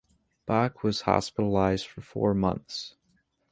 [0.47, 2.95] Bach was hospitalized for four months.